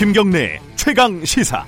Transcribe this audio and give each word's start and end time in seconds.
김경래 0.00 0.58
최강 0.76 1.22
시사. 1.26 1.62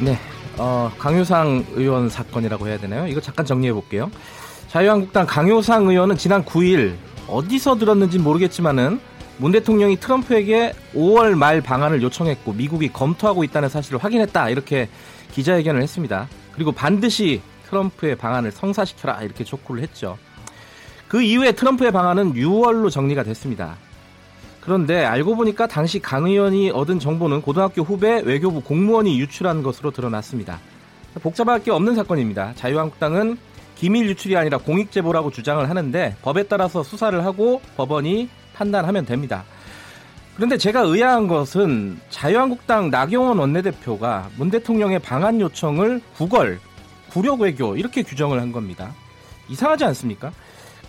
네, 0.00 0.18
어, 0.56 0.90
강효상 0.98 1.64
의원 1.76 2.08
사건이라고 2.08 2.66
해야 2.66 2.76
되나요? 2.76 3.06
이거 3.06 3.20
잠깐 3.20 3.46
정리해 3.46 3.72
볼게요. 3.72 4.10
자유한국당 4.66 5.26
강효상 5.26 5.86
의원은 5.86 6.16
지난 6.16 6.44
9일 6.44 6.96
어디서 7.28 7.76
들었는지 7.78 8.18
모르겠지만은 8.18 8.98
문 9.36 9.52
대통령이 9.52 10.00
트럼프에게 10.00 10.72
5월 10.92 11.36
말 11.36 11.60
방안을 11.60 12.02
요청했고 12.02 12.54
미국이 12.54 12.92
검토하고 12.92 13.44
있다는 13.44 13.68
사실을 13.68 14.02
확인했다 14.02 14.50
이렇게 14.50 14.88
기자회견을 15.30 15.82
했습니다. 15.82 16.26
그리고 16.50 16.72
반드시 16.72 17.42
트럼프의 17.68 18.16
방안을 18.16 18.50
성사시켜라 18.50 19.22
이렇게 19.22 19.44
촉구를 19.44 19.84
했죠. 19.84 20.18
그 21.08 21.22
이후에 21.22 21.52
트럼프의 21.52 21.90
방안은 21.90 22.34
6월로 22.34 22.90
정리가 22.90 23.22
됐습니다. 23.22 23.76
그런데 24.60 25.04
알고 25.04 25.36
보니까 25.36 25.66
당시 25.66 25.98
강 25.98 26.26
의원이 26.26 26.70
얻은 26.70 26.98
정보는 26.98 27.40
고등학교 27.40 27.82
후배 27.82 28.20
외교부 28.20 28.60
공무원이 28.60 29.18
유출한 29.18 29.62
것으로 29.62 29.90
드러났습니다. 29.90 30.60
복잡할 31.22 31.62
게 31.62 31.70
없는 31.70 31.94
사건입니다. 31.94 32.52
자유한국당은 32.54 33.38
기밀 33.76 34.08
유출이 34.10 34.36
아니라 34.36 34.58
공익 34.58 34.92
제보라고 34.92 35.30
주장을 35.30 35.66
하는데 35.68 36.16
법에 36.20 36.42
따라서 36.42 36.82
수사를 36.82 37.24
하고 37.24 37.62
법원이 37.76 38.28
판단하면 38.54 39.06
됩니다. 39.06 39.44
그런데 40.36 40.58
제가 40.58 40.82
의아한 40.82 41.26
것은 41.26 41.98
자유한국당 42.10 42.90
나경원 42.90 43.38
원내대표가 43.38 44.28
문 44.36 44.50
대통령의 44.50 44.98
방한 44.98 45.40
요청을 45.40 46.02
구걸, 46.16 46.60
구력 47.10 47.40
외교 47.40 47.76
이렇게 47.76 48.02
규정을 48.02 48.40
한 48.40 48.52
겁니다. 48.52 48.92
이상하지 49.48 49.84
않습니까? 49.84 50.30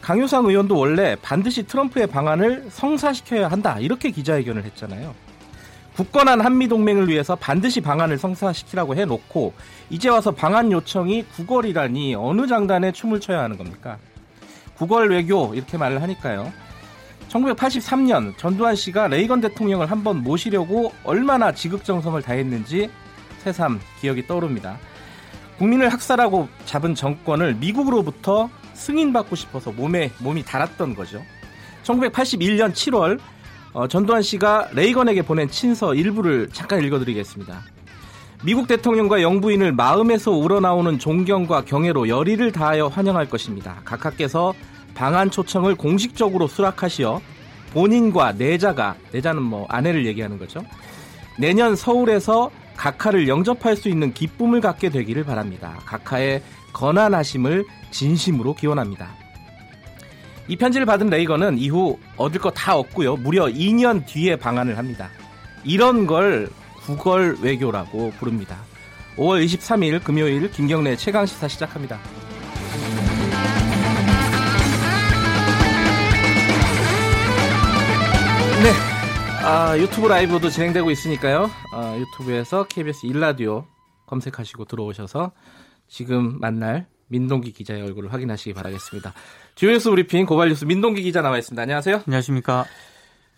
강효상 0.02 0.46
의원도 0.46 0.78
원래 0.78 1.16
반드시 1.22 1.64
트럼프의 1.64 2.08
방안을 2.08 2.68
성사시켜야 2.72 3.50
한다 3.50 3.78
이렇게 3.80 4.12
기자회견을 4.12 4.64
했잖아요. 4.66 5.14
굳건한 5.96 6.40
한미 6.40 6.70
동맹을 6.70 7.10
위해서 7.10 7.36
반드시 7.36 7.82
방안을 7.82 8.18
성사시키라고 8.18 8.96
해놓고 8.96 9.54
이제 9.90 10.08
와서 10.08 10.32
방안 10.32 10.72
요청이 10.72 11.24
구걸이라니 11.36 12.16
어느 12.16 12.48
장단에 12.48 12.94
춤을 12.94 13.20
춰야 13.20 13.42
하는 13.42 13.58
겁니까? 13.58 13.98
구걸 14.78 15.10
외교 15.10 15.54
이렇게 15.54 15.78
말을 15.78 16.02
하니까요. 16.02 16.54
1983년 17.28 18.38
전두환 18.38 18.76
씨가 18.76 19.08
레이건 19.10 19.42
대통령을 19.42 19.92
한번 19.92 20.24
모시려고 20.24 20.94
얼마나 21.04 21.52
지극정성을 21.52 22.22
다했는지 22.22 22.90
새삼 23.40 23.82
기억이 24.00 24.26
떠오릅니다. 24.26 24.78
국민을 25.58 25.90
학살하고 25.90 26.48
잡은 26.66 26.96
정권을 26.96 27.56
미국으로부터 27.56 28.50
승인받고 28.80 29.36
싶어서 29.36 29.72
몸에 29.72 30.12
몸이 30.20 30.44
달았던 30.44 30.96
거죠. 30.96 31.24
1981년 31.84 32.72
7월 32.72 33.20
어, 33.74 33.88
전두환 33.88 34.22
씨가 34.22 34.70
레이건에게 34.74 35.22
보낸 35.22 35.50
친서 35.50 35.94
일부를 35.94 36.50
잠깐 36.52 36.84
읽어드리겠습니다. 36.84 37.62
미국 38.44 38.68
대통령과 38.68 39.22
영부인을 39.22 39.74
마음에서 39.74 40.32
우러나오는 40.32 40.98
존경과 40.98 41.66
경애로 41.66 42.08
열의를 42.08 42.52
다하여 42.52 42.88
환영할 42.88 43.30
것입니다. 43.30 43.82
각하께서 43.84 44.54
방한 44.96 45.30
초청을 45.30 45.76
공식적으로 45.76 46.48
수락하시어 46.48 47.22
본인과 47.74 48.34
내자가 48.34 48.96
내자는 49.12 49.42
뭐 49.42 49.66
아내를 49.70 50.06
얘기하는 50.06 50.40
거죠. 50.40 50.64
내년 51.38 51.76
서울에서 51.76 52.50
각하를 52.80 53.28
영접할 53.28 53.76
수 53.76 53.90
있는 53.90 54.14
기쁨을 54.14 54.62
갖게 54.62 54.90
되기를 54.90 55.26
바랍니다. 55.26 55.78
각하의 55.86 56.42
건안하심을 56.72 57.66
진심으로 57.92 58.54
기원합니다. 58.56 59.10
이 60.48 60.56
편지를 60.56 60.86
받은 60.86 61.10
레이건은 61.10 61.58
이후 61.58 62.00
얻을 62.16 62.40
거 62.40 62.50
다 62.52 62.78
얻고요. 62.78 63.18
무려 63.18 63.48
2년 63.48 64.06
뒤에 64.06 64.38
방한을 64.38 64.78
합니다. 64.78 65.10
이런 65.66 66.08
걸 66.08 66.50
구걸 66.78 67.38
외교라고 67.42 68.14
부릅니다. 68.18 68.58
5월 69.18 69.44
23일 69.44 70.02
금요일 70.02 70.50
김경래 70.50 70.96
최강 70.96 71.26
시사 71.26 71.50
시작합니다. 71.50 72.00
네. 78.64 78.89
아, 79.52 79.76
유튜브 79.80 80.08
라이브도 80.08 80.48
진행되고 80.52 80.92
있으니까요. 80.92 81.50
아, 81.74 81.98
유튜브에서 81.98 82.66
KBS 82.66 83.08
일라디오 83.08 83.66
검색하시고 84.06 84.66
들어오셔서 84.66 85.32
지금 85.88 86.40
만날 86.40 86.86
민동기 87.08 87.54
기자의 87.54 87.82
얼굴을 87.82 88.14
확인하시기 88.14 88.54
바라겠습니다. 88.54 89.12
주요 89.56 89.72
뉴스 89.72 89.90
브리핑 89.90 90.28
고발 90.28 90.50
뉴스 90.50 90.66
민동기 90.66 91.02
기자 91.02 91.24
나와 91.24 91.40
있습니다. 91.40 91.60
안녕하세요. 91.60 92.04
안녕하십니까. 92.06 92.66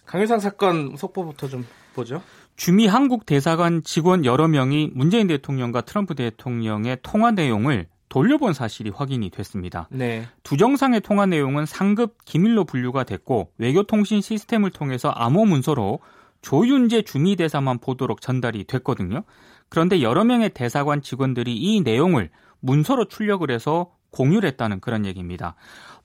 강효상 0.06 0.42
사건 0.42 0.98
속보부터 0.98 1.48
좀 1.48 1.66
보죠. 1.96 2.22
주미 2.58 2.88
한국 2.88 3.26
대사관 3.26 3.82
직원 3.82 4.26
여러 4.26 4.50
명이 4.50 4.92
문재인 4.94 5.28
대통령과 5.28 5.80
트럼프 5.80 6.16
대통령의 6.16 6.98
통화 7.04 7.32
내용을 7.32 7.88
돌려본 8.12 8.52
사실이 8.54 8.90
확인이 8.90 9.30
됐습니다. 9.30 9.88
네. 9.90 10.28
두 10.44 10.58
정상의 10.58 11.00
통화 11.00 11.26
내용은 11.26 11.66
삼급 11.66 12.26
기밀로 12.26 12.66
분류가 12.66 13.06
됐고 13.06 13.54
외교통신 13.58 14.20
시스템을 14.20 14.70
통해서 14.70 15.10
암호 15.10 15.46
문서로 15.46 16.00
조윤재 16.42 17.04
주미 17.04 17.38
대사만 17.38 17.80
보도록 17.80 18.20
전달이 18.20 18.66
됐거든요. 18.66 19.24
그런데 19.70 20.02
여러 20.02 20.26
명의 20.26 20.50
대사관 20.50 21.02
직원들이 21.02 21.56
이 21.56 21.80
내용을 21.82 22.30
문서로 22.60 23.06
출력을 23.06 23.50
해서 23.50 23.92
공유를 24.12 24.50
했다는 24.50 24.82
그런 24.82 25.06
얘기입니다. 25.06 25.56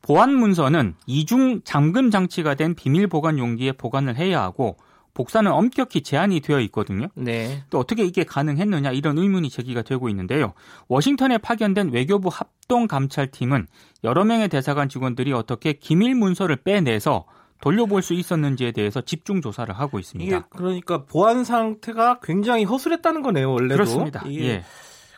보안 0.01 0.33
문서는 0.33 0.95
이중 1.07 1.63
잠금 1.65 2.13
장치가 2.13 2.55
된 2.55 2.77
비밀 2.77 3.09
보관 3.09 3.37
용기에 3.37 3.73
보관을 3.73 4.17
해야 4.17 4.43
하고 4.43 4.77
복사는 5.17 5.51
엄격히 5.51 6.03
제한이 6.03 6.41
되어 6.41 6.61
있거든요. 6.61 7.09
네. 7.15 7.65
또 7.71 7.79
어떻게 7.79 8.05
이게 8.05 8.23
가능했느냐 8.23 8.93
이런 8.93 9.17
의문이 9.17 9.49
제기가 9.49 9.81
되고 9.81 10.11
있는데요. 10.11 10.53
워싱턴에 10.89 11.39
파견된 11.39 11.91
외교부 11.91 12.29
합동 12.31 12.87
감찰팀은 12.87 13.67
여러 14.05 14.25
명의 14.25 14.49
대사관 14.49 14.91
직원들이 14.91 15.33
어떻게 15.33 15.73
기밀 15.73 16.15
문서를 16.15 16.57
빼내서 16.57 17.25
돌려볼 17.63 18.03
수 18.03 18.13
있었는지에 18.13 18.73
대해서 18.73 19.01
집중 19.01 19.41
조사를 19.41 19.75
하고 19.75 19.99
있습니다. 19.99 20.37
이게 20.37 20.45
그러니까 20.51 21.07
보안 21.07 21.45
상태가 21.45 22.21
굉장히 22.23 22.65
허술했다는 22.65 23.23
거네요, 23.23 23.51
원래도. 23.51 23.77
그렇습니다. 23.77 24.23
예. 24.29 24.65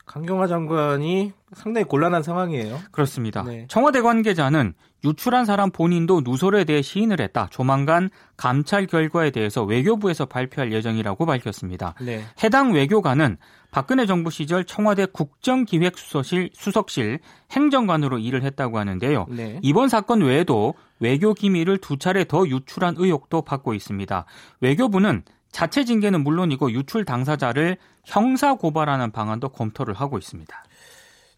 강경화 0.08 0.46
장관이 0.46 1.32
상당히 1.52 1.84
곤란한 1.84 2.22
상황이에요. 2.22 2.80
그렇습니다. 2.90 3.42
네. 3.42 3.66
청와대 3.68 4.00
관계자는 4.00 4.72
유출한 5.04 5.44
사람 5.44 5.70
본인도 5.70 6.22
누설에 6.24 6.64
대해 6.64 6.82
시인을 6.82 7.20
했다. 7.20 7.46
조만간 7.50 8.08
감찰 8.36 8.86
결과에 8.86 9.30
대해서 9.30 9.62
외교부에서 9.62 10.24
발표할 10.24 10.72
예정이라고 10.72 11.24
밝혔습니다. 11.26 11.94
네. 12.00 12.24
해당 12.42 12.72
외교관은 12.72 13.36
박근혜 13.70 14.06
정부 14.06 14.30
시절 14.30 14.64
청와대 14.64 15.06
국정기획수석실 15.06 16.50
수석실 16.54 17.20
행정관으로 17.52 18.18
일을 18.18 18.42
했다고 18.42 18.78
하는데요. 18.78 19.26
네. 19.28 19.60
이번 19.62 19.88
사건 19.88 20.22
외에도 20.22 20.74
외교 21.00 21.34
기밀을 21.34 21.78
두 21.78 21.98
차례 21.98 22.24
더 22.24 22.46
유출한 22.48 22.94
의혹도 22.96 23.42
받고 23.42 23.74
있습니다. 23.74 24.24
외교부는 24.60 25.22
자체 25.50 25.84
징계는 25.84 26.22
물론이고 26.22 26.72
유출 26.72 27.04
당사자를 27.04 27.76
형사 28.04 28.54
고발하는 28.54 29.10
방안도 29.10 29.50
검토를 29.50 29.94
하고 29.94 30.18
있습니다. 30.18 30.64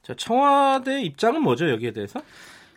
자, 0.02 0.14
청와대 0.16 1.02
입장은 1.02 1.42
뭐죠 1.42 1.70
여기에 1.70 1.92
대해서? 1.92 2.20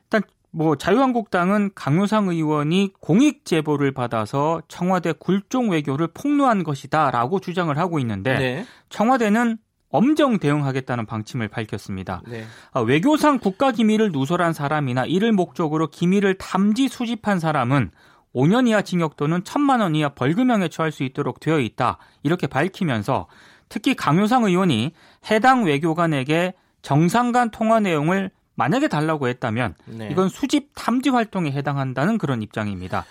일단 0.03 0.21
뭐 0.51 0.75
자유한국당은 0.75 1.71
강효상 1.73 2.29
의원이 2.29 2.91
공익 2.99 3.45
제보를 3.45 3.91
받아서 3.91 4.61
청와대 4.67 5.13
굴종 5.13 5.71
외교를 5.71 6.07
폭로한 6.13 6.63
것이다라고 6.63 7.39
주장을 7.39 7.75
하고 7.77 7.99
있는데 7.99 8.37
네. 8.37 8.65
청와대는 8.89 9.57
엄정 9.89 10.39
대응하겠다는 10.39 11.05
방침을 11.05 11.49
밝혔습니다. 11.49 12.21
네. 12.27 12.45
아, 12.71 12.79
외교상 12.79 13.37
국가 13.37 13.71
기밀을 13.71 14.11
누설한 14.11 14.51
사람이나 14.51 15.05
이를 15.05 15.31
목적으로 15.31 15.87
기밀을 15.87 16.39
탐지 16.39 16.87
수집한 16.87 17.39
사람은 17.39 17.91
5년 18.35 18.67
이하 18.67 18.81
징역 18.81 19.15
또는 19.15 19.41
1천만 19.41 19.81
원 19.81 19.95
이하 19.95 20.09
벌금형에 20.09 20.69
처할 20.69 20.91
수 20.91 21.03
있도록 21.03 21.39
되어 21.39 21.59
있다. 21.59 21.97
이렇게 22.23 22.47
밝히면서 22.47 23.27
특히 23.69 23.95
강효상 23.95 24.43
의원이 24.43 24.93
해당 25.29 25.63
외교관에게 25.65 26.53
정상 26.81 27.31
간 27.31 27.49
통화 27.49 27.79
내용을 27.79 28.31
만약에 28.55 28.87
달라고 28.87 29.27
했다면 29.27 29.75
네. 29.85 30.09
이건 30.11 30.29
수집 30.29 30.71
탐지 30.75 31.09
활동에 31.09 31.51
해당한다는 31.51 32.17
그런 32.17 32.41
입장입니다. 32.41 33.05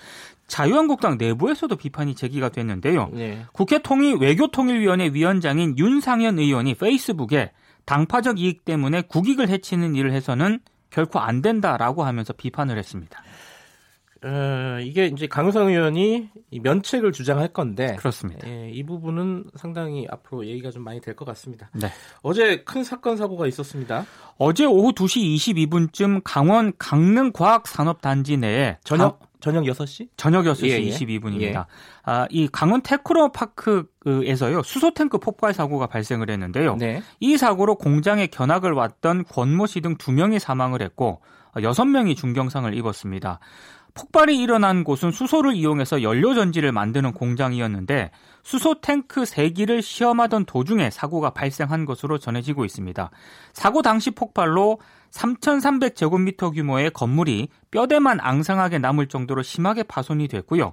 자유한국당 0.46 1.16
내부에서도 1.18 1.74
비판이 1.74 2.14
제기가 2.14 2.50
됐는데요. 2.50 3.10
네. 3.12 3.44
국회 3.52 3.78
통일 3.78 4.16
외교통일위원회 4.16 5.10
위원장인 5.12 5.76
윤상현 5.78 6.38
의원이 6.38 6.74
페이스북에 6.74 7.52
당파적 7.86 8.38
이익 8.38 8.64
때문에 8.64 9.02
국익을 9.02 9.48
해치는 9.48 9.96
일을 9.96 10.12
해서는 10.12 10.60
결코 10.90 11.18
안 11.18 11.42
된다라고 11.42 12.04
하면서 12.04 12.32
비판을 12.32 12.78
했습니다. 12.78 13.22
어, 14.24 14.78
이게 14.80 15.06
이제 15.06 15.26
강효상 15.26 15.66
의원이 15.68 16.28
면책을 16.62 17.10
주장할 17.12 17.48
건데 17.48 17.96
그렇습니다. 17.98 18.48
예, 18.48 18.70
이 18.70 18.84
부분은 18.84 19.46
상당히 19.56 20.06
앞으로 20.08 20.46
얘기가 20.46 20.70
좀 20.70 20.84
많이 20.84 21.00
될 21.00 21.16
것 21.16 21.24
같습니다. 21.24 21.70
네. 21.74 21.88
어제 22.22 22.62
큰 22.64 22.84
사건 22.84 23.16
사고가 23.16 23.46
있었습니다. 23.48 24.06
어제 24.38 24.64
오후 24.64 24.92
2시 24.92 25.34
22분쯤 25.56 26.20
강원 26.24 26.72
강릉 26.78 27.32
과학 27.32 27.66
산업 27.66 28.00
단지 28.00 28.36
내에 28.36 28.78
저녁 28.84 29.18
강... 29.18 29.28
저녁 29.40 29.64
6시? 29.64 30.08
저녁 30.16 30.44
6시 30.44 30.68
예, 30.68 30.80
예. 30.80 30.90
22분입니다. 30.90 31.42
예. 31.42 31.64
아, 32.04 32.26
이 32.30 32.46
강원 32.46 32.80
테크노 32.82 33.32
파크에서요. 33.32 34.62
수소 34.62 34.94
탱크 34.94 35.18
폭발 35.18 35.52
사고가 35.52 35.88
발생을 35.88 36.30
했는데요. 36.30 36.76
네. 36.76 37.02
이 37.18 37.36
사고로 37.36 37.74
공장에 37.74 38.28
견학을 38.28 38.72
왔던 38.72 39.24
권모 39.24 39.66
씨 39.66 39.80
등 39.80 39.96
두 39.96 40.12
명이 40.12 40.38
사망을 40.38 40.80
했고 40.80 41.22
여섯 41.62 41.84
명이 41.84 42.14
중경상을 42.14 42.72
입었습니다. 42.74 43.40
폭발이 43.94 44.38
일어난 44.38 44.84
곳은 44.84 45.10
수소를 45.10 45.54
이용해서 45.54 46.02
연료 46.02 46.34
전지를 46.34 46.72
만드는 46.72 47.12
공장이었는데 47.12 48.10
수소 48.42 48.80
탱크 48.80 49.22
3기를 49.22 49.82
시험하던 49.82 50.46
도중에 50.46 50.90
사고가 50.90 51.30
발생한 51.30 51.84
것으로 51.84 52.18
전해지고 52.18 52.64
있습니다. 52.64 53.10
사고 53.52 53.82
당시 53.82 54.10
폭발로 54.10 54.78
3,300제곱미터 55.10 56.54
규모의 56.54 56.90
건물이 56.90 57.48
뼈대만 57.70 58.18
앙상하게 58.20 58.78
남을 58.78 59.08
정도로 59.08 59.42
심하게 59.42 59.82
파손이 59.82 60.28
됐고요. 60.28 60.72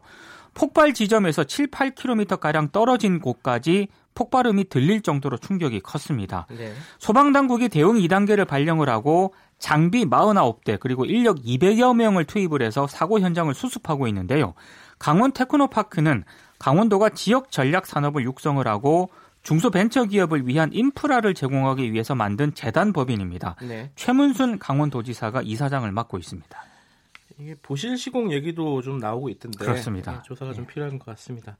폭발 0.53 0.93
지점에서 0.93 1.43
7, 1.43 1.67
8km가량 1.67 2.71
떨어진 2.71 3.19
곳까지 3.19 3.89
폭발음이 4.15 4.69
들릴 4.69 5.01
정도로 5.01 5.37
충격이 5.37 5.81
컸습니다. 5.81 6.47
네. 6.49 6.73
소방당국이 6.97 7.69
대응 7.69 7.93
2단계를 7.93 8.47
발령을 8.47 8.89
하고 8.89 9.33
장비 9.59 10.05
49대 10.05 10.79
그리고 10.79 11.05
인력 11.05 11.37
200여 11.43 11.95
명을 11.95 12.25
투입을 12.25 12.61
해서 12.61 12.87
사고 12.87 13.19
현장을 13.19 13.53
수습하고 13.53 14.07
있는데요. 14.07 14.53
강원 14.97 15.31
테크노파크는 15.31 16.23
강원도가 16.57 17.09
지역 17.09 17.51
전략 17.51 17.85
산업을 17.85 18.23
육성을 18.23 18.65
하고 18.67 19.09
중소벤처기업을 19.43 20.47
위한 20.47 20.71
인프라를 20.73 21.33
제공하기 21.33 21.93
위해서 21.93 22.15
만든 22.15 22.53
재단 22.53 22.91
법인입니다. 22.91 23.55
네. 23.61 23.91
최문순 23.95 24.59
강원도지사가 24.59 25.41
이사장을 25.43 25.89
맡고 25.91 26.17
있습니다. 26.17 26.63
이게 27.39 27.55
보실 27.61 27.97
시공 27.97 28.33
얘기도 28.33 28.81
좀 28.81 28.99
나오고 28.99 29.29
있던데 29.29 29.63
그렇습니다. 29.63 30.11
네, 30.11 30.19
조사가 30.25 30.53
좀 30.53 30.65
예. 30.65 30.73
필요한 30.73 30.99
것 30.99 31.05
같습니다. 31.05 31.55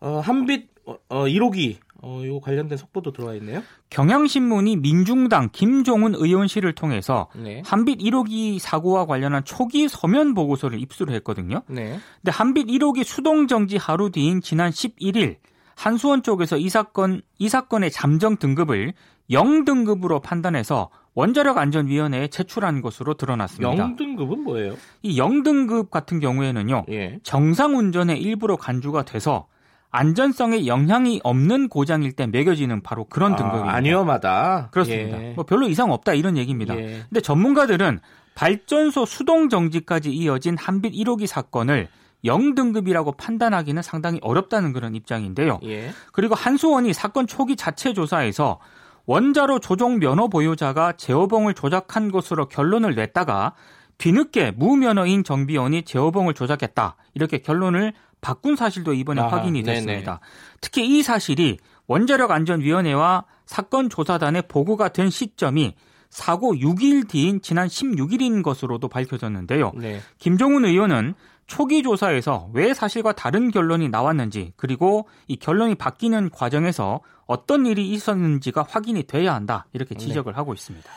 어, 0.00 0.20
한빛 0.20 0.68
어, 0.86 1.24
1호기 1.24 1.76
어, 2.02 2.22
요 2.24 2.40
관련된 2.40 2.76
속보도 2.78 3.12
들어와 3.12 3.34
있네요. 3.34 3.62
경향신문이 3.90 4.76
민중당 4.76 5.48
김종훈 5.50 6.14
의원실을 6.14 6.74
통해서 6.74 7.28
네. 7.34 7.62
한빛 7.64 7.98
1호기 7.98 8.58
사고와 8.58 9.06
관련한 9.06 9.44
초기 9.44 9.88
서면 9.88 10.34
보고서를 10.34 10.80
입수를 10.80 11.14
했거든요. 11.16 11.62
네. 11.68 11.98
근데 12.22 12.30
한빛 12.30 12.66
1호기 12.68 13.04
수동 13.04 13.46
정지 13.48 13.76
하루 13.76 14.10
뒤인 14.10 14.40
지난 14.40 14.70
11일 14.70 15.36
한수원 15.74 16.22
쪽에서 16.22 16.56
이 16.58 16.68
사건 16.68 17.22
이 17.38 17.48
사건의 17.48 17.90
잠정 17.90 18.36
등급을 18.36 18.94
0등급으로 19.30 20.22
판단해서 20.22 20.90
원자력 21.14 21.58
안전위원회에 21.58 22.28
제출한 22.28 22.82
것으로 22.82 23.14
드러났습니다. 23.14 23.70
0등급은 23.70 24.38
뭐예요? 24.40 24.76
이 25.02 25.18
0등급 25.18 25.90
같은 25.90 26.20
경우에는요. 26.20 26.84
예. 26.90 27.18
정상 27.22 27.76
운전에 27.76 28.16
일부러 28.16 28.56
간주가 28.56 29.04
돼서 29.04 29.46
안전성에 29.90 30.66
영향이 30.66 31.20
없는 31.24 31.68
고장일 31.68 32.12
때 32.12 32.26
매겨지는 32.26 32.82
바로 32.82 33.04
그런 33.04 33.34
아, 33.34 33.36
등급입니다. 33.36 33.72
안위험하다. 33.72 34.68
그렇습니다. 34.70 35.22
예. 35.22 35.32
뭐 35.34 35.44
별로 35.44 35.68
이상 35.68 35.90
없다 35.90 36.14
이런 36.14 36.36
얘기입니다. 36.36 36.76
예. 36.76 37.02
근데 37.08 37.20
전문가들은 37.20 38.00
발전소 38.34 39.06
수동 39.06 39.48
정지까지 39.48 40.12
이어진 40.12 40.56
한빛 40.58 40.92
1호기 40.92 41.26
사건을 41.26 41.88
0등급이라고 42.24 43.16
판단하기는 43.16 43.82
상당히 43.82 44.18
어렵다는 44.22 44.72
그런 44.72 44.94
입장인데요. 44.94 45.60
예. 45.64 45.90
그리고 46.12 46.34
한수원이 46.34 46.92
사건 46.92 47.26
초기 47.26 47.56
자체 47.56 47.92
조사에서 47.92 48.58
원자로 49.06 49.60
조종 49.60 49.98
면허 49.98 50.28
보유자가 50.28 50.92
제어봉을 50.92 51.54
조작한 51.54 52.10
것으로 52.10 52.48
결론을 52.48 52.94
냈다가 52.94 53.54
뒤늦게 53.98 54.50
무면허인 54.52 55.24
정비원이 55.24 55.84
제어봉을 55.84 56.34
조작했다. 56.34 56.96
이렇게 57.14 57.38
결론을 57.38 57.94
바꾼 58.26 58.56
사실도 58.56 58.92
이번에 58.92 59.20
아하, 59.22 59.36
확인이 59.36 59.62
됐습니다. 59.62 60.18
네네. 60.18 60.58
특히 60.60 60.98
이 60.98 61.02
사실이 61.04 61.58
원자력 61.86 62.32
안전위원회와 62.32 63.24
사건 63.44 63.88
조사단에 63.88 64.42
보고가 64.42 64.88
된 64.88 65.10
시점이 65.10 65.76
사고 66.10 66.52
6일 66.54 67.06
뒤인 67.08 67.40
지난 67.40 67.68
16일인 67.68 68.42
것으로도 68.42 68.88
밝혀졌는데요. 68.88 69.70
네. 69.76 70.00
김종훈 70.18 70.64
의원은 70.64 71.14
초기 71.46 71.84
조사에서 71.84 72.50
왜 72.52 72.74
사실과 72.74 73.12
다른 73.12 73.52
결론이 73.52 73.90
나왔는지 73.90 74.52
그리고 74.56 75.06
이 75.28 75.36
결론이 75.36 75.76
바뀌는 75.76 76.30
과정에서 76.30 76.98
어떤 77.26 77.64
일이 77.64 77.88
있었는지가 77.92 78.66
확인이 78.68 79.04
돼야 79.04 79.36
한다 79.36 79.66
이렇게 79.72 79.94
네. 79.94 80.00
지적을 80.04 80.32
네. 80.32 80.36
하고 80.36 80.52
있습니다. 80.52 80.90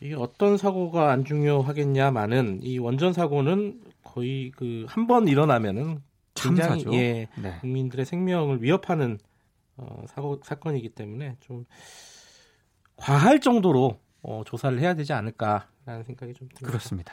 이게 0.00 0.14
어떤 0.14 0.56
사고가 0.56 1.10
안 1.10 1.24
중요하겠냐마는 1.24 2.60
이 2.62 2.78
원전 2.78 3.12
사고는 3.12 3.80
거의 4.04 4.52
그 4.54 4.86
한 4.88 5.08
번 5.08 5.26
일어나면은 5.26 6.02
굉장히 6.42 6.82
참사죠. 6.82 6.94
예, 6.94 7.28
네. 7.36 7.58
국민들의 7.60 8.04
생명을 8.04 8.62
위협하는 8.62 9.18
어, 9.76 10.04
사고 10.08 10.40
사건이기 10.44 10.90
때문에 10.90 11.36
좀 11.40 11.64
과할 12.96 13.40
정도로 13.40 13.98
어, 14.22 14.42
조사를 14.46 14.78
해야 14.78 14.94
되지 14.94 15.12
않을까라는 15.12 16.04
생각이 16.04 16.34
좀 16.34 16.48
듭니다. 16.48 16.66
그렇습니다. 16.66 17.12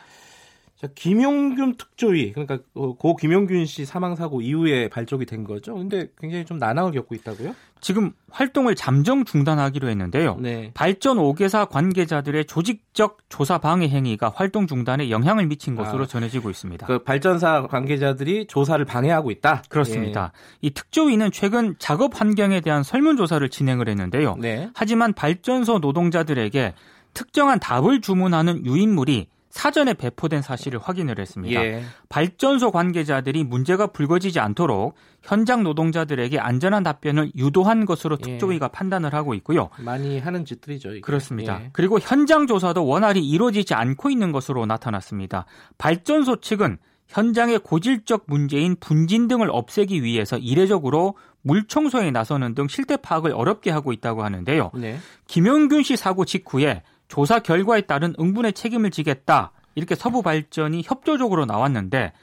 자, 0.79 0.87
김용균 0.95 1.75
특조위 1.75 2.31
그러니까 2.31 2.59
어, 2.73 2.95
고 2.95 3.17
김용균 3.17 3.65
씨 3.65 3.83
사망 3.83 4.15
사고 4.15 4.39
이후에 4.41 4.87
발족이 4.87 5.25
된 5.25 5.43
거죠. 5.43 5.75
근데 5.75 6.07
굉장히 6.17 6.45
좀 6.45 6.57
난항을 6.57 6.93
겪고 6.93 7.15
있다고요? 7.15 7.53
지금 7.81 8.13
활동을 8.31 8.75
잠정 8.75 9.25
중단하기로 9.25 9.89
했는데요. 9.89 10.37
네. 10.39 10.71
발전 10.73 11.17
5개사 11.17 11.67
관계자들의 11.67 12.45
조직적 12.45 13.17
조사 13.27 13.57
방해 13.57 13.89
행위가 13.89 14.31
활동 14.33 14.67
중단에 14.67 15.09
영향을 15.09 15.47
미친 15.47 15.75
것으로 15.75 16.03
아, 16.03 16.07
전해지고 16.07 16.49
있습니다. 16.49 16.87
그 16.87 17.03
발전사 17.03 17.67
관계자들이 17.67 18.47
조사를 18.47 18.83
방해하고 18.85 19.31
있다. 19.31 19.63
그렇습니다. 19.67 20.31
예. 20.63 20.67
이 20.67 20.69
특조위는 20.71 21.31
최근 21.31 21.75
작업 21.77 22.19
환경에 22.21 22.61
대한 22.61 22.83
설문 22.83 23.17
조사를 23.17 23.47
진행을 23.49 23.89
했는데요. 23.89 24.37
네. 24.39 24.69
하지만 24.73 25.11
발전소 25.11 25.79
노동자들에게 25.79 26.73
특정한 27.13 27.59
답을 27.59 27.99
주문하는 27.99 28.65
유인물이 28.65 29.27
사전에 29.49 29.93
배포된 29.95 30.41
사실을 30.41 30.79
확인을 30.79 31.19
했습니다. 31.19 31.63
예. 31.63 31.83
발전소 32.07 32.71
관계자들이 32.71 33.43
문제가 33.43 33.87
불거지지 33.87 34.39
않도록 34.39 34.95
현장 35.23 35.63
노동자들에게 35.63 36.39
안전한 36.39 36.83
답변을 36.83 37.31
유도한 37.35 37.85
것으로 37.85 38.17
예. 38.19 38.23
특조위가 38.23 38.68
예. 38.68 38.71
판단을 38.71 39.13
하고 39.13 39.33
있고요. 39.33 39.69
많이 39.77 40.19
하는 40.19 40.45
짓들이죠. 40.45 40.91
이게. 40.91 41.01
그렇습니다. 41.01 41.61
예. 41.61 41.69
그리고 41.73 41.99
현장 41.99 42.47
조사도 42.47 42.85
원활히 42.85 43.27
이루어지지 43.27 43.73
않고 43.73 44.09
있는 44.09 44.31
것으로 44.31 44.65
나타났습니다. 44.65 45.45
발전소 45.77 46.41
측은 46.41 46.77
현장의 47.07 47.59
고질적 47.59 48.25
문제인 48.27 48.75
분진 48.79 49.27
등을 49.27 49.49
없애기 49.51 50.03
위해서 50.03 50.37
이례적으로 50.37 51.15
물 51.41 51.65
청소에 51.68 52.11
나서는 52.11 52.53
등 52.53 52.68
실태 52.68 52.97
파악을 52.97 53.31
어렵게 53.31 53.71
하고 53.71 53.94
있다고 53.94 54.23
하는데요. 54.23 54.71
네. 54.75 54.99
김영균 55.27 55.81
씨 55.81 55.97
사고 55.97 56.23
직후에 56.23 56.83
조사 57.09 57.39
결과에 57.39 57.81
따른 57.81 58.13
응분의 58.18 58.54
책임을 58.54 58.92
지겠다. 58.92 59.51
이렇게 59.75 59.95
서부 59.95 60.21
발전이 60.21 60.83
협조적으로 60.85 61.45
나왔는데 61.45 62.13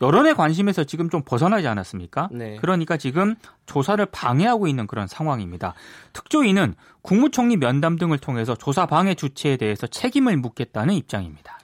여론의 0.00 0.34
관심에서 0.34 0.84
지금 0.84 1.08
좀 1.08 1.22
벗어나지 1.24 1.66
않았습니까? 1.66 2.28
네. 2.30 2.56
그러니까 2.56 2.96
지금 2.96 3.36
조사를 3.66 4.04
방해하고 4.06 4.66
있는 4.66 4.86
그런 4.86 5.06
상황입니다. 5.06 5.74
특조위는 6.12 6.74
국무총리 7.02 7.56
면담 7.56 7.96
등을 7.96 8.18
통해서 8.18 8.54
조사 8.54 8.86
방해 8.86 9.14
주체에 9.14 9.56
대해서 9.56 9.86
책임을 9.86 10.36
묻겠다는 10.36 10.94
입장입니다. 10.94 11.58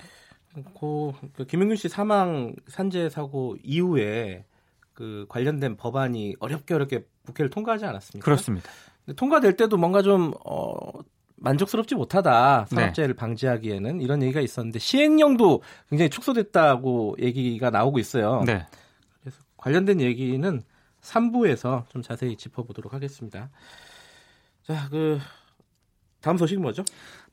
고, 0.74 1.14
그 1.36 1.44
김영균 1.44 1.76
씨 1.76 1.88
사망 1.88 2.54
산재 2.66 3.08
사고 3.08 3.56
이후에 3.62 4.44
그 4.94 5.26
관련된 5.28 5.76
법안이 5.76 6.36
어렵게 6.40 6.74
어렵게 6.74 7.04
국회를 7.26 7.50
통과하지 7.50 7.84
않았습니까? 7.84 8.24
그렇습니다. 8.24 8.70
통과될 9.16 9.56
때도 9.56 9.76
뭔가 9.76 10.02
좀 10.02 10.32
어, 10.44 10.78
만족스럽지 11.40 11.94
못하다 11.94 12.66
산업재해를 12.66 13.14
네. 13.14 13.18
방지하기에는 13.18 14.00
이런 14.00 14.22
얘기가 14.22 14.40
있었는데 14.40 14.78
시행령도 14.78 15.62
굉장히 15.88 16.10
축소됐다고 16.10 17.16
얘기가 17.18 17.70
나오고 17.70 17.98
있어요. 17.98 18.42
네. 18.46 18.66
그래서 19.20 19.38
관련된 19.56 20.00
얘기는 20.00 20.62
3부에서 21.00 21.88
좀 21.88 22.02
자세히 22.02 22.36
짚어보도록 22.36 22.92
하겠습니다. 22.92 23.50
자, 24.62 24.88
그 24.90 25.18
다음 26.20 26.36
소식 26.36 26.60
뭐죠? 26.60 26.84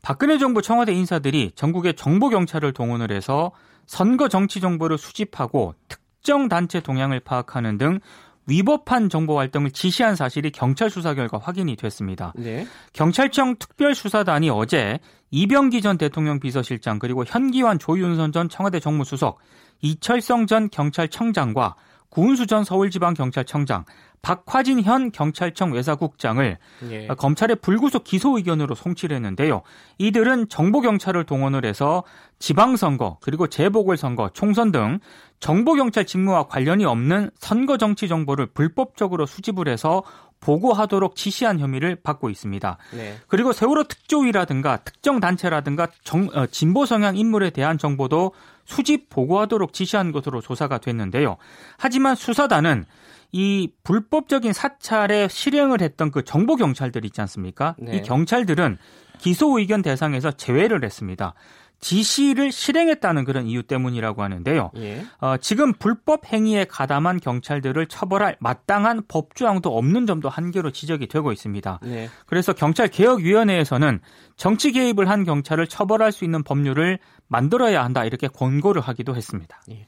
박근혜 0.01 0.37
정부 0.37 0.61
청와대 0.61 0.93
인사들이 0.93 1.51
전국의 1.55 1.95
정보 1.95 2.29
경찰을 2.29 2.71
동원을 2.71 3.11
해서 3.11 3.51
선거 3.85 4.29
정치 4.29 4.61
정보를 4.61 4.97
수집하고 4.97 5.75
특정 5.89 6.47
단체 6.47 6.79
동향을 6.79 7.19
파악하는 7.19 7.77
등 7.77 7.99
위법한 8.47 9.09
정보 9.09 9.37
활동을 9.37 9.71
지시한 9.71 10.15
사실이 10.15 10.51
경찰 10.51 10.89
수사 10.89 11.13
결과 11.13 11.37
확인이 11.37 11.75
됐습니다. 11.75 12.33
네. 12.35 12.65
경찰청 12.93 13.57
특별수사단이 13.57 14.49
어제 14.49 14.99
이병기 15.31 15.81
전 15.81 15.97
대통령 15.97 16.39
비서실장 16.39 16.99
그리고 16.99 17.23
현기환 17.25 17.77
조윤선 17.77 18.31
전 18.31 18.49
청와대 18.49 18.79
정무수석, 18.79 19.39
이철성 19.81 20.47
전 20.47 20.69
경찰청장과 20.69 21.75
구은수 22.17 22.47
전 22.47 22.63
서울지방경찰청장, 22.63 23.85
박화진 24.23 24.81
현 24.81 25.11
경찰청 25.11 25.71
외사국장을 25.71 26.57
예. 26.89 27.07
검찰의 27.09 27.57
불구속 27.57 28.03
기소 28.03 28.37
의견으로 28.37 28.73
송치를 28.73 29.15
했는데요. 29.17 29.61
이들은 29.99 30.49
정보 30.49 30.81
경찰을 30.81 31.25
동원을 31.25 31.63
해서 31.63 32.03
지방선거 32.39 33.19
그리고 33.21 33.45
재보궐선거, 33.45 34.31
총선 34.33 34.71
등 34.71 34.97
정보 35.39 35.75
경찰 35.75 36.05
직무와 36.07 36.47
관련이 36.47 36.85
없는 36.85 37.29
선거 37.37 37.77
정치 37.77 38.07
정보를 38.07 38.47
불법적으로 38.47 39.27
수집을 39.27 39.67
해서 39.67 40.01
보고하도록 40.39 41.15
지시한 41.15 41.59
혐의를 41.59 41.97
받고 42.01 42.31
있습니다. 42.31 42.77
네. 42.95 43.15
그리고 43.27 43.53
세월호 43.53 43.83
특조위라든가 43.83 44.77
특정 44.77 45.19
단체라든가 45.19 45.89
정, 46.03 46.29
어, 46.33 46.47
진보 46.47 46.87
성향 46.87 47.15
인물에 47.15 47.51
대한 47.51 47.77
정보도 47.77 48.31
수집 48.67 49.09
보고하도록 49.09 49.73
지시한 49.73 50.11
것으로 50.11 50.41
조사가 50.41 50.77
됐는데요. 50.79 51.37
하지만 51.77 52.15
수사단은 52.15 52.85
이 53.31 53.71
불법적인 53.83 54.53
사찰에 54.53 55.27
실행을 55.29 55.81
했던 55.81 56.11
그 56.11 56.23
정보 56.23 56.55
경찰들 56.55 57.05
있지 57.05 57.19
않습니까? 57.21 57.75
네. 57.79 57.97
이 57.97 58.01
경찰들은 58.01 58.77
기소 59.19 59.57
의견 59.57 59.81
대상에서 59.81 60.31
제외를 60.31 60.83
했습니다. 60.83 61.33
지시를 61.79 62.51
실행했다는 62.51 63.25
그런 63.25 63.47
이유 63.47 63.63
때문이라고 63.63 64.23
하는데요. 64.23 64.71
예. 64.77 65.03
어, 65.19 65.37
지금 65.37 65.73
불법 65.73 66.25
행위에 66.25 66.65
가담한 66.65 67.19
경찰들을 67.19 67.85
처벌할 67.87 68.35
마땅한 68.39 69.03
법조항도 69.07 69.77
없는 69.77 70.07
점도 70.07 70.29
한계로 70.29 70.71
지적이 70.71 71.07
되고 71.07 71.31
있습니다. 71.31 71.79
네. 71.83 72.09
그래서 72.25 72.53
경찰개혁위원회에서는 72.53 73.99
정치 74.35 74.71
개입을 74.71 75.09
한 75.09 75.23
경찰을 75.23 75.67
처벌할 75.67 76.11
수 76.11 76.25
있는 76.25 76.43
법률을 76.43 76.99
만들어야 77.27 77.83
한다 77.83 78.05
이렇게 78.05 78.27
권고를 78.27 78.81
하기도 78.81 79.15
했습니다. 79.15 79.61
예. 79.71 79.87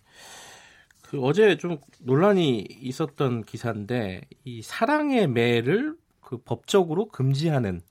그 1.10 1.20
어제 1.22 1.58
좀 1.58 1.80
논란이 2.02 2.68
있었던 2.70 3.44
기사인데 3.44 4.22
이 4.44 4.62
사랑의 4.62 5.28
매를 5.28 5.96
그 6.22 6.38
법적으로 6.38 7.08
금지하는 7.08 7.82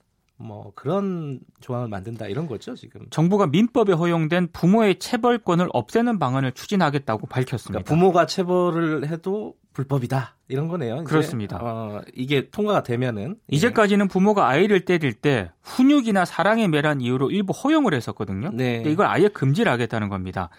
뭐 0.41 0.71
그런 0.73 1.41
조항을 1.59 1.89
만든다 1.89 2.27
이런 2.27 2.47
거죠 2.47 2.73
지금. 2.73 3.01
정부가 3.09 3.47
민법에 3.47 3.91
허용된 3.91 4.49
부모의 4.53 4.97
체벌권을 4.97 5.67
없애는 5.73 6.17
방안을 6.17 6.53
추진하겠다고 6.53 7.27
밝혔습니다. 7.27 7.83
그러니까 7.83 7.93
부모가 7.93 8.25
체벌을 8.25 9.09
해도 9.09 9.55
불법이다 9.73 10.37
이런 10.47 10.69
거네요. 10.69 10.95
이제. 10.95 11.03
그렇습니다. 11.03 11.59
어, 11.61 12.01
이게 12.15 12.49
통과가 12.49 12.83
되면은 12.83 13.35
예. 13.51 13.55
이제까지는 13.55 14.07
부모가 14.07 14.47
아이를 14.47 14.85
때릴 14.85 15.13
때 15.13 15.51
훈육이나 15.61 16.23
사랑의 16.23 16.69
매란 16.69 17.01
이유로 17.01 17.31
일부 17.31 17.51
허용을 17.51 17.93
했었거든요. 17.93 18.51
네. 18.53 18.77
근데 18.77 18.91
이걸 18.91 19.07
아예 19.07 19.27
금지를 19.27 19.69
하겠다는 19.73 20.07
겁니다. 20.07 20.49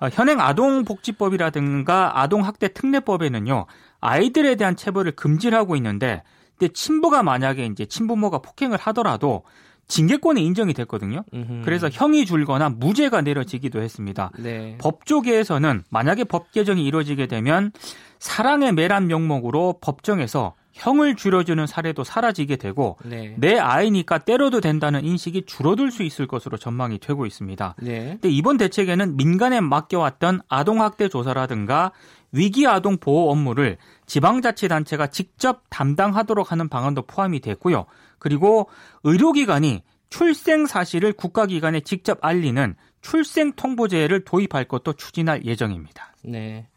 어, 0.00 0.08
현행 0.12 0.38
아동복지법이라든가 0.40 2.20
아동학대 2.20 2.74
특례법에는요 2.74 3.64
아이들에 4.00 4.56
대한 4.56 4.76
체벌을 4.76 5.12
금지를 5.12 5.56
하고 5.56 5.76
있는데 5.76 6.22
근데 6.60 6.74
친부가 6.74 7.22
만약에 7.22 7.64
이제 7.64 7.86
친부모가 7.86 8.38
폭행을 8.38 8.76
하더라도 8.78 9.44
징계권이 9.88 10.44
인정이 10.44 10.74
됐거든요. 10.74 11.24
음흠. 11.34 11.62
그래서 11.64 11.88
형이 11.90 12.26
줄거나 12.26 12.68
무죄가 12.68 13.22
내려지기도 13.22 13.80
했습니다. 13.80 14.30
네. 14.38 14.76
법조계에서는 14.78 15.84
만약에 15.90 16.24
법 16.24 16.52
개정이 16.52 16.84
이루어지게 16.84 17.26
되면 17.26 17.72
사랑의 18.20 18.72
매란 18.72 19.08
명목으로 19.08 19.78
법정에서 19.80 20.54
형을 20.72 21.16
줄여주는 21.16 21.66
사례도 21.66 22.04
사라지게 22.04 22.56
되고 22.56 22.96
네. 23.04 23.34
내 23.38 23.58
아이니까 23.58 24.18
때려도 24.18 24.60
된다는 24.60 25.04
인식이 25.04 25.44
줄어들 25.46 25.90
수 25.90 26.02
있을 26.04 26.26
것으로 26.26 26.56
전망이 26.58 26.98
되고 26.98 27.26
있습니다. 27.26 27.74
네. 27.82 28.18
근데 28.20 28.28
이번 28.28 28.58
대책에는 28.58 29.16
민간에 29.16 29.60
맡겨왔던 29.60 30.42
아동학대 30.48 31.08
조사라든가 31.08 31.90
위기 32.32 32.66
아동 32.66 32.98
보호 32.98 33.30
업무를 33.30 33.78
지방자치단체가 34.06 35.08
직접 35.08 35.62
담당하도록 35.70 36.52
하는 36.52 36.68
방안도 36.68 37.02
포함이 37.02 37.40
됐고요. 37.40 37.86
그리고 38.18 38.68
의료기관이 39.04 39.82
출생 40.10 40.66
사실을 40.66 41.12
국가기관에 41.12 41.80
직접 41.80 42.18
알리는 42.22 42.74
출생 43.00 43.52
통보제를 43.52 44.24
도입할 44.24 44.66
것도 44.66 44.94
추진할 44.94 45.44
예정입니다. 45.44 46.14
네. 46.24 46.68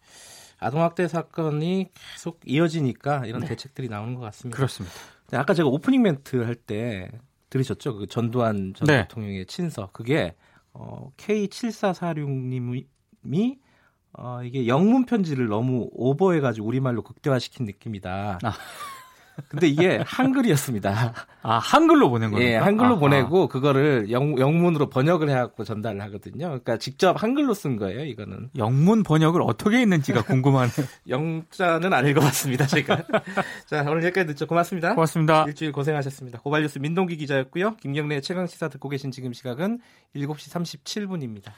아동학대 0.59 1.07
사건이 1.07 1.89
계속 2.13 2.39
이어지니까 2.45 3.25
이런 3.25 3.41
네. 3.41 3.47
대책들이 3.47 3.89
나오는 3.89 4.13
것 4.15 4.21
같습니다. 4.21 4.55
그렇습니다. 4.55 4.95
아까 5.33 5.53
제가 5.53 5.67
오프닝 5.67 6.01
멘트 6.01 6.37
할 6.43 6.55
때 6.55 7.09
들으셨죠? 7.49 7.97
그 7.97 8.07
전두환 8.07 8.73
전 8.75 8.87
네. 8.87 9.01
대통령의 9.03 9.45
친서. 9.45 9.89
그게 9.93 10.35
어, 10.73 11.11
K7446님이 11.17 13.57
어, 14.17 14.41
이게 14.43 14.67
영문 14.67 15.05
편지를 15.05 15.47
너무 15.47 15.89
오버해가지고 15.93 16.67
우리말로 16.67 17.01
극대화시킨 17.01 17.65
느낌이다. 17.65 18.39
아. 18.43 18.53
근데 19.47 19.67
이게 19.67 19.99
한글이었습니다. 20.05 21.13
아, 21.41 21.57
한글로 21.57 22.09
보낸 22.09 22.31
거예요? 22.31 22.47
예, 22.47 22.55
한글로 22.55 22.95
아, 22.95 22.99
보내고 22.99 23.47
그거를 23.47 24.11
영, 24.11 24.37
영문으로 24.37 24.89
번역을 24.89 25.29
해갖고 25.29 25.63
전달을 25.63 26.01
하거든요. 26.01 26.47
그러니까 26.47 26.77
직접 26.77 27.21
한글로 27.21 27.53
쓴 27.53 27.77
거예요, 27.77 28.05
이거는. 28.05 28.51
영문 28.57 29.03
번역을 29.03 29.41
어떻게 29.41 29.77
했는지가 29.77 30.23
궁금하네요. 30.23 30.71
영자는 31.09 31.93
안 31.93 32.07
읽어봤습니다, 32.07 32.67
제가. 32.67 33.03
자, 33.65 33.81
오늘 33.81 34.03
여기까지 34.03 34.27
듣죠. 34.27 34.47
고맙습니다. 34.47 34.93
고맙습니다. 34.93 35.45
일주일 35.47 35.71
고생하셨습니다. 35.71 36.39
고발뉴스 36.41 36.79
민동기 36.79 37.17
기자였고요. 37.17 37.77
김경래 37.77 38.21
최강시사 38.21 38.69
듣고 38.69 38.89
계신 38.89 39.11
지금 39.11 39.33
시각은 39.33 39.79
7시 40.15 40.83
37분입니다. 40.83 41.51